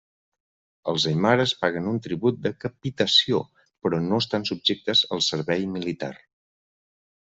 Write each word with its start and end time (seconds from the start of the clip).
Els 0.93 1.03
aimares 1.11 1.53
paguen 1.65 1.91
un 1.91 1.99
tribut 2.07 2.41
de 2.47 2.53
capitació, 2.65 3.45
però 3.85 4.03
no 4.09 4.23
estan 4.25 4.51
subjectes 4.55 5.09
al 5.15 5.27
servei 5.31 5.73
militar. 5.79 6.15